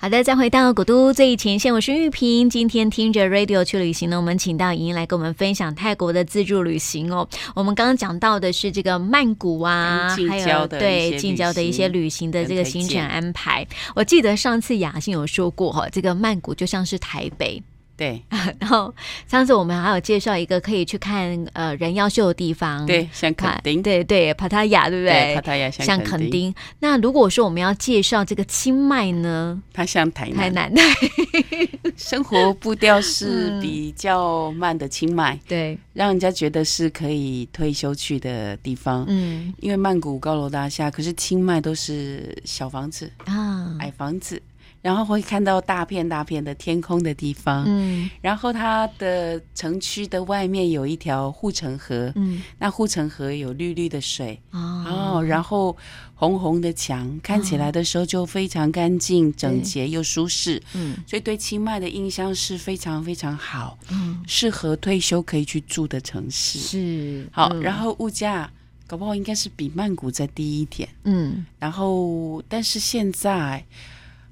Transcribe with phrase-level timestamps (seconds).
[0.00, 2.48] 好的，再回到古都最前线，我是玉萍。
[2.48, 7.28] 今天听着 Radio 去旅行呢，我们请到莹莹来跟我们分享泰国的自助旅行哦。
[7.52, 13.66] 我们刚刚讲到的是这个曼谷啊，还有对近郊的一些旅行的这个行程安排。
[13.96, 17.60] 我记得上次雅欣有说过哈，这个曼谷就像是台北。
[17.98, 18.22] 对，
[18.60, 18.94] 然后
[19.26, 25.34] 上次我们还有介绍一个可以去看呃人妖秀的地方，对，像肯丁，对对，帕塔亚，对不对？
[25.34, 26.54] 帕塔亚像肯丁。
[26.78, 29.60] 那如果说我们要介绍这个清迈呢？
[29.72, 39.04] 它像台南，台南对，生活步调是比较慢的清迈，对，让人家觉得是可以退休去的地方。
[39.08, 44.40] 嗯，因为曼谷高楼大厦，可是清迈都是小房子啊，矮房子。
[44.80, 55.76] 然后会看到大片大片的天空的地方，嗯，然后它的城区的外面有一条护城河，嗯，那护城河有绿绿的水，哦，然后
[56.14, 67.28] 红红的墙，看起来的时候就非常干净、整洁又舒适，嗯，所以对清迈的印象是非常非常好，嗯，适合退休可以去住的城市，是。
[67.32, 68.48] 好，然后物价
[68.86, 73.64] 搞不好应该是比曼谷再低一点，嗯，然后但是现在。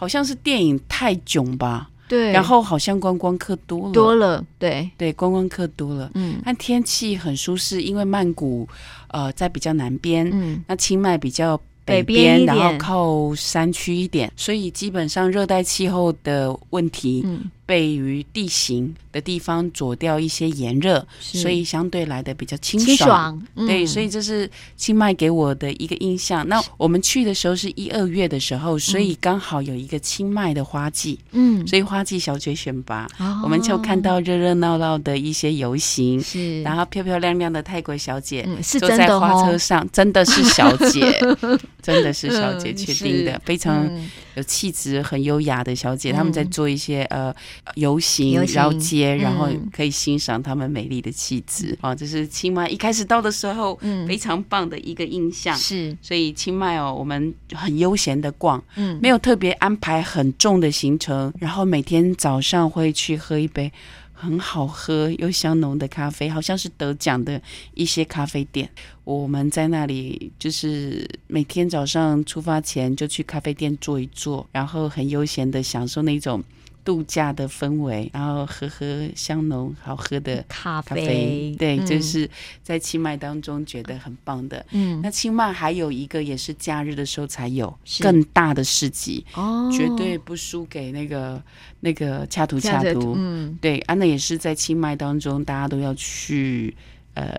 [0.00, 4.90] 好像是电影太囧吧，对，然后好像观光客多了，多了，对。
[4.96, 8.66] 对，观光客多了，嗯，但天气很舒适，因为曼谷
[9.08, 11.60] 呃在比较南边，嗯，那清迈比较。
[11.82, 17.26] 北边，然后靠山区一点，所以基本上热带气候的问题，
[17.70, 22.96] 被于地形的地方佐掉一些炎热，所以相对来的比较清爽。
[22.96, 26.44] 清爽嗯、对，所以这是清迈给我的一个印象。
[26.48, 38.44] 那我们去的时候是一二月的时候，所以刚好有一个清迈的花季，嗯，所以花季小姐选拔，哦、我们就看到热热闹闹的一些游行，是，然后漂漂亮亮的泰国小姐
[38.80, 41.16] 坐在花车上，真的是小姐。
[41.80, 43.90] 真的是小姐确定的，嗯、非常
[44.34, 46.12] 有气质、很优雅的小姐。
[46.12, 47.34] 他、嗯、们在做一些呃
[47.74, 51.76] 游行、绕街，然后可以欣赏他们美丽的气质。
[51.80, 55.56] 啊、嗯，这是清迈一开始到的时候，嗯，非常棒的一个印象。
[55.56, 63.72] 是，所以清迈哦，我们很悠闲的逛，嗯，没有特别安排很重的行程，然后每天早上会去喝一杯。
[64.12, 67.40] 很好喝又香浓的咖啡，好像是得奖的
[67.72, 68.68] 一些咖啡店。
[69.02, 76.44] 我们在那里就是每天早上出发前就去咖啡店坐一坐，然后很悠闲的享受那种。
[76.90, 82.28] 度假的氛围，然后喝喝香浓好喝的咖啡，咖啡对，嗯、就是
[82.64, 84.66] 在清迈当中觉得很棒的。
[84.72, 91.40] 嗯，那清迈还有一个也是假日的时候才有更大的市集哦，绝对不输给那个
[91.78, 93.14] 那个恰图恰图。
[93.16, 96.74] 嗯，对，啊，娜也是在清迈当中大家都要去
[97.14, 97.32] 呃。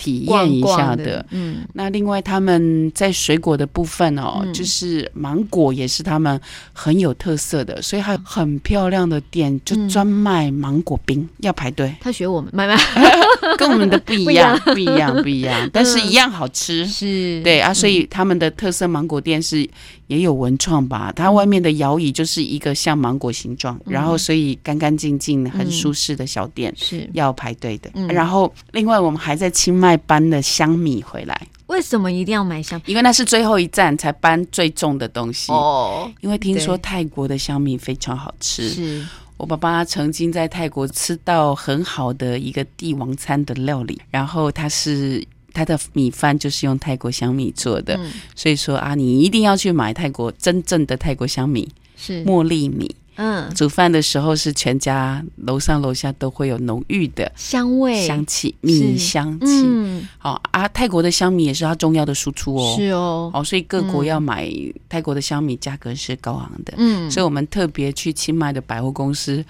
[0.00, 6.40] 体验一下的，的，嗯，那另外他们在水果的部分哦，嗯、就是芒果也是他们
[6.72, 11.94] 很有特色的，所以还有很漂亮的店，就专卖芒果冰，嗯、要排队。
[12.00, 12.74] 他学我们，买卖，
[13.58, 19.68] 跟我们的 不一样，不一样，不一样， 但是一样好吃，是对啊，所以他们的特色芒果店是。
[20.10, 27.08] 也有文创吧，它外面的摇椅就是一个像芒果形状，嗯、然后所以干干净净、很舒适的小店是。
[27.12, 27.88] 要排队的。
[27.94, 31.46] 嗯、然后另外我们还在清迈搬了香米回来。
[31.66, 32.92] 为什么一定要买香米？
[32.92, 36.10] 因为那是最后一站才搬最重的东西哦。
[36.20, 39.06] 因为听说泰国的香米非常好吃，是
[39.36, 45.26] 我爸爸曾经在泰国吃到很好的一个帝王餐的料理，然后他是。
[45.52, 52.94] 他的米饭就是用泰国香米做的，嗯、所以说啊，你一定要去买泰国真正的泰国香米，是茉莉米。
[53.22, 59.62] 嗯，煮饭的时候是全家楼上楼下都会有浓郁的香味、香气、米香气。
[59.66, 62.74] 嗯，好啊，泰国的香米也是它重要的输出哦。
[62.78, 64.50] 是哦，哦，所以各国要买
[64.88, 66.72] 泰国的香米，价格是高昂的。
[66.78, 69.44] 嗯，所以我们特别去清迈的百货公司。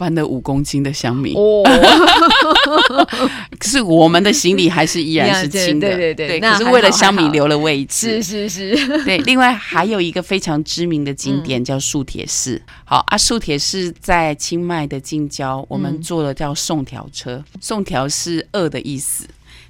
[0.00, 1.34] 搬了五公斤的香米。
[1.34, 1.62] 哦，
[3.58, 9.18] 可 是我们的行李还是依然是轻的，对对对，可是为了香米留了位置，是是是， 对。
[9.18, 19.26] 另外还有一个非常知名的景点叫素铁寺，好啊，素铁寺在清迈的近郊，我们坐了叫送条车，宋条是二的意思，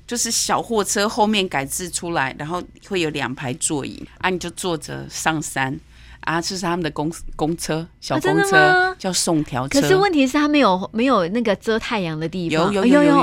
[0.06, 5.76] 就是小货车后面改制出来，然后会有两排座椅啊，你就坐着上山。
[6.20, 9.80] 啊，这是他们的公公车，小公车、啊、叫送条车。
[9.80, 12.72] 可是问题是，它没有没有那个遮太阳的地方。
[12.72, 13.16] 有有有有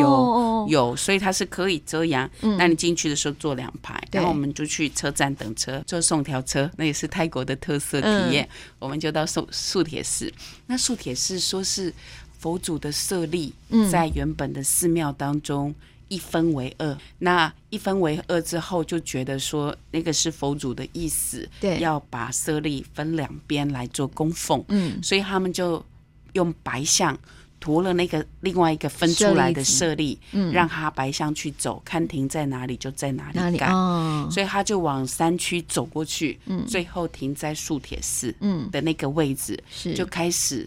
[0.00, 2.28] 有有，所以它是可以遮阳。
[2.40, 8.44] 嗯，那你进去的时候坐两排，然后我们就去车站等车，坐送条车，那也是泰国的特色体验。
[8.44, 8.48] 嗯、
[8.78, 10.32] 我们就到素素铁寺，
[10.66, 11.92] 那素铁寺说是
[12.38, 13.52] 佛祖的舍利，
[13.90, 15.74] 在原本的寺庙当中。
[16.10, 16.98] 一分为二。
[17.18, 24.64] 那一分为二之后，就觉得说那个是佛祖的意思，对，要把舍利分两边来做供奉。
[24.68, 25.84] 嗯，所以他们就
[26.32, 27.14] 用白象
[27.60, 33.66] 涂了那个另外一个分出来的舍利，嗯，让他白象去走，看停在哪里就在哪里盖。
[33.66, 40.66] 哦，所以他就往山区走过去，嗯，最后停在素铁寺，嗯的那个位置，是就开始。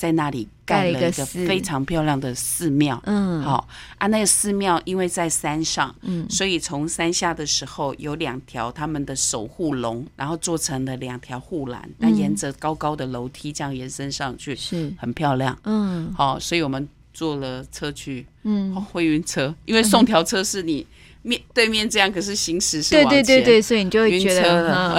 [0.00, 3.68] 在那里盖了一个非常漂亮的寺庙，嗯，好
[3.98, 14.90] 啊，那个寺庙因为在山上，嗯，所以从山下的时候有两条他们的守护龙，然后做成了两条护栏，那、嗯、沿着高高的楼梯这样延伸上去，是。
[14.96, 20.86] 很漂亮，嗯，好，所以我们坐了车去，嗯，会晕车， 因为送条车是你
[21.20, 24.94] 面对面这样，可是行驶是对对对对，所以你就会觉得晕车了，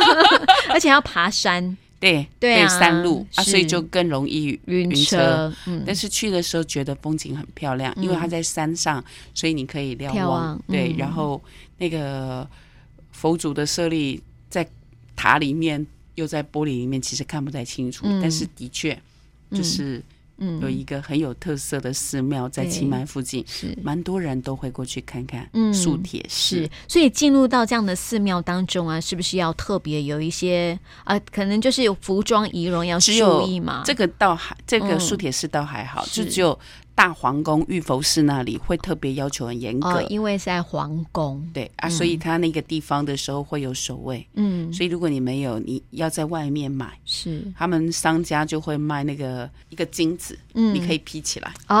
[0.72, 1.76] 而且要爬山。
[2.02, 5.50] 对对啊，山路啊，所以就更容易晕车。
[5.66, 9.02] 嗯、但是去的时候觉得风景很漂亮，嗯、因为它在山上，
[9.32, 10.28] 所以你可以瞭望。
[10.28, 11.40] 望对、嗯，然后
[11.78, 12.46] 那个
[13.12, 14.20] 佛祖的舍利
[14.50, 14.68] 在
[15.14, 18.04] 塔里面，又在玻璃里面，其实看不太清楚。
[18.06, 19.00] 嗯、但是的确
[19.52, 20.02] 就是。
[20.38, 25.48] 嗯嗯，有一个很有特色的寺庙在清迈附近，是蛮多人都会过去看看。
[25.52, 31.18] 嗯，素铁寺，是，所以进入到这样的寺庙当中啊，是不是要特别有一些啊？
[31.30, 33.82] 可能就是有服装仪容要注意嘛？
[33.84, 36.58] 这个倒还，这个素铁寺倒还好，嗯、就只有。
[37.02, 47.42] 大皇宫玉佛寺那里会特别要求很严格，哦，因为是在皇宫，对啊，所以他那个地方的时候会有守卫，嗯，所以如果你没有，你要在外面买，是。
[47.58, 51.52] 他们商家就会卖那个一个金子，嗯，你可以披起来。
[51.66, 51.76] 哦，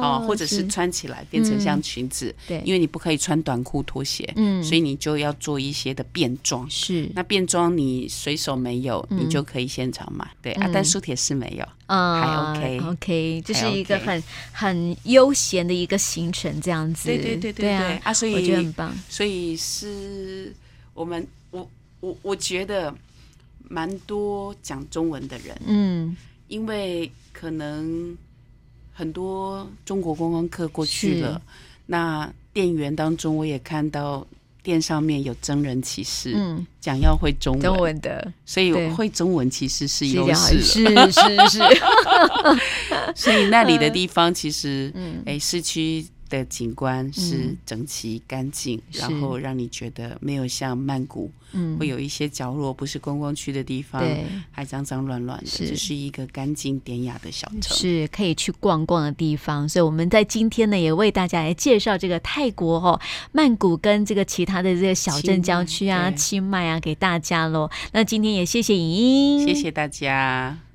[0.00, 7.10] 哦，或者是穿起来变成像裙子，对，因为你不可以穿短裤拖鞋，嗯，所以你就要做一些的便装，是。
[7.12, 11.66] 那便装你随手没有，你就可以现场买，对啊，但苏铁寺没有。
[11.92, 17.08] 嗯，还 OK OK，就是一个很很悠闲的一个行程，这样子。
[17.08, 18.96] 对对对对对啊，啊，所以我觉得很棒。
[19.10, 20.54] 所以是
[20.94, 21.68] 我们我
[22.00, 22.94] 我我觉得
[23.68, 26.16] 蛮多讲中文的人，嗯，
[26.48, 28.16] 因为可能
[28.94, 31.42] 很多中国观光客过去了，
[31.84, 34.26] 那店员当中我也看到。
[34.62, 41.58] 店上面有真人骑士，嗯，讲要会中文，中文的，所以会中文其实是优势，是是是，
[43.16, 46.06] 所以那里的地方其实，嗯，哎，市区。
[46.38, 59.68] 的景观是整齐干净，嗯，然后让你觉得没有像曼谷，嗯，会有一些角落不是观光区的地方，对，还脏脏乱乱的，这是，一个干净典雅的小城，是可以去逛逛的地方。
[59.68, 63.00] 所以我们在今天呢，也为大家来介绍这个泰国哦，
[63.32, 67.70] 曼谷跟这个其他的这个小镇郊区啊、清迈啊，给大家喽。
[67.92, 70.62] 那今天也谢谢颖英，谢谢大家。